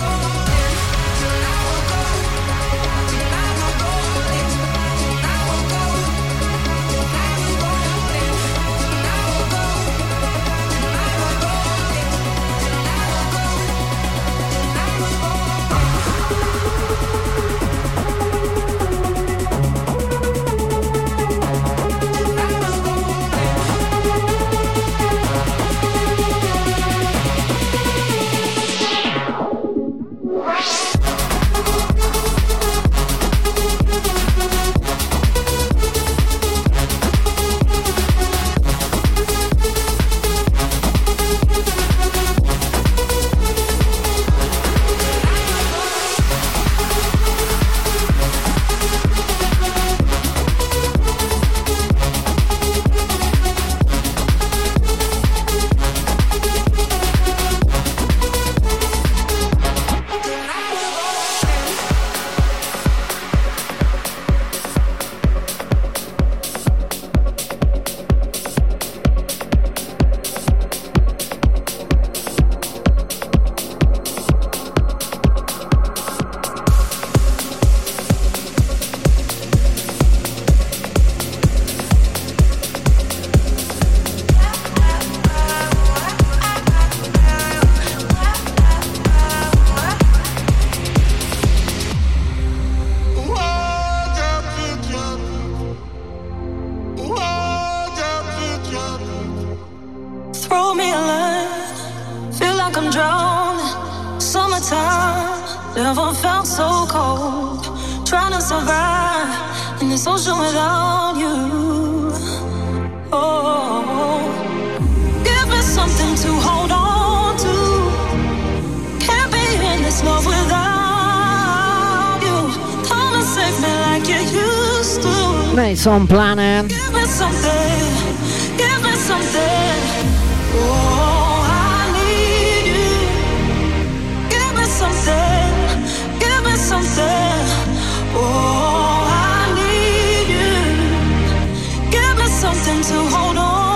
[142.82, 143.70] To hold on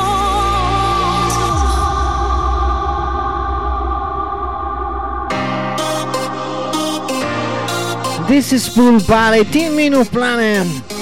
[8.29, 10.94] This is Pool Party, Team Minus Planet.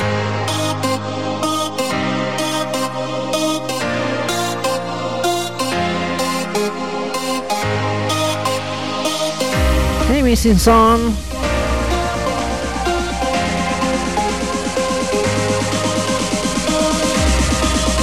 [10.32, 11.14] Missing song.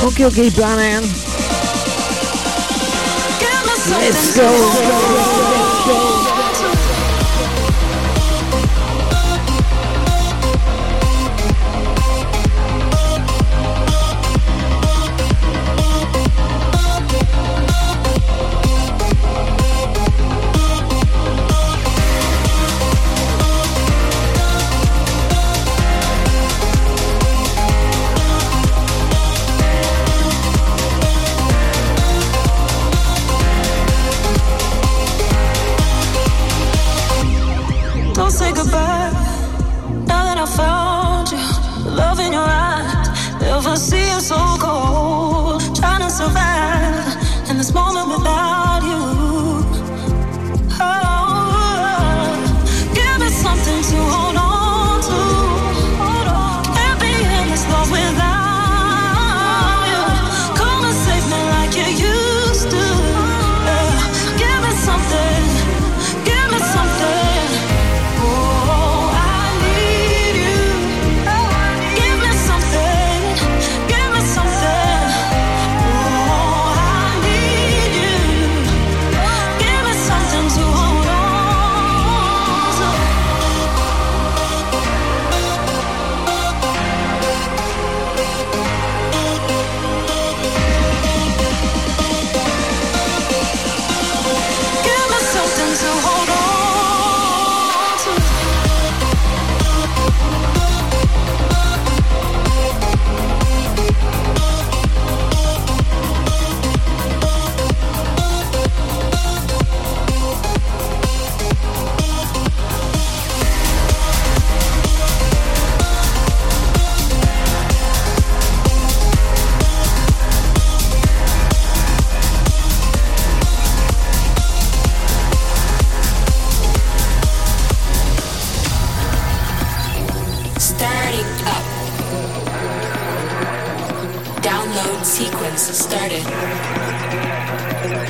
[0.06, 1.02] Okay, okay, Planet.
[3.90, 4.44] Let's go.
[4.46, 5.39] Let's go.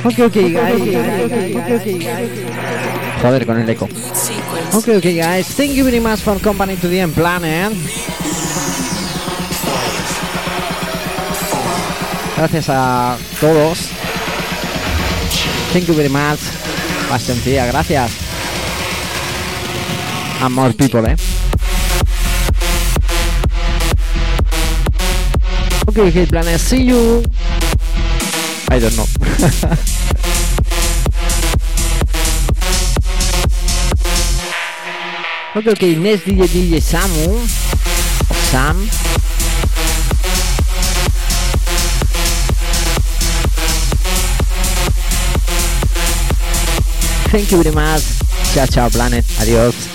[0.04, 0.36] Ok, ok,
[3.22, 3.86] Joder, con el eco.
[4.72, 5.46] Ok, ok, guys.
[5.56, 7.72] Thank you very much for company to the Planet.
[12.36, 13.90] Gracias a todos.
[15.72, 16.40] Thank you very much.
[17.10, 17.28] Más
[17.72, 18.10] gracias.
[20.40, 21.39] And more people, eh.
[25.88, 26.60] Okay, okay, planet.
[26.60, 27.24] See you.
[28.70, 29.04] I don't know.
[35.56, 35.94] okay, okay.
[35.96, 37.46] Next DJ DJ Samu.
[38.50, 38.76] Sam.
[47.30, 48.02] Thank you very much.
[48.54, 49.24] Ciao, ciao, planet.
[49.38, 49.89] Adiós.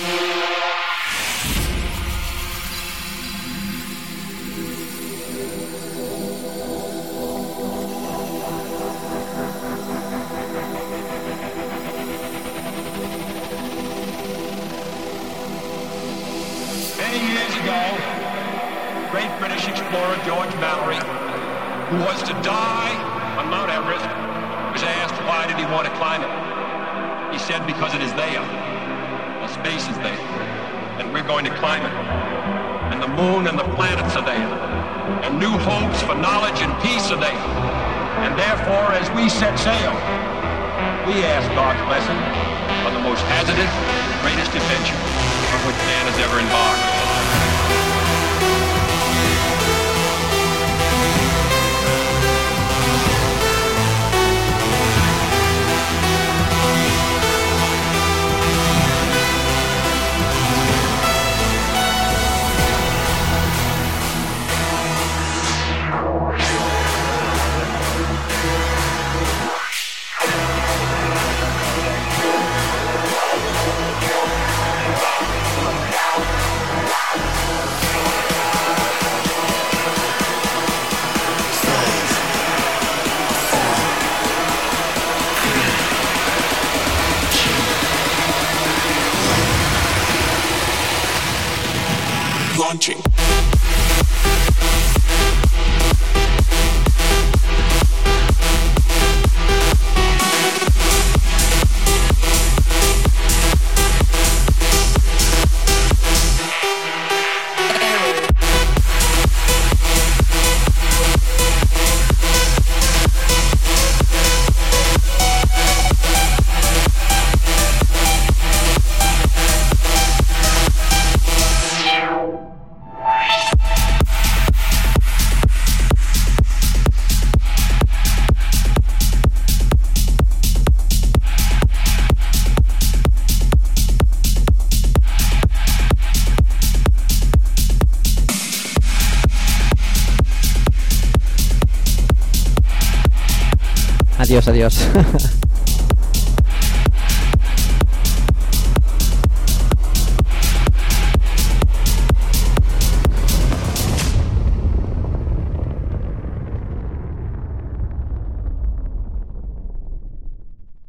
[144.36, 144.76] Adiós, adiós.